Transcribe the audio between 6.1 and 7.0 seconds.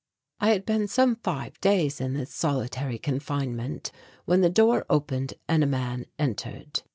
entered.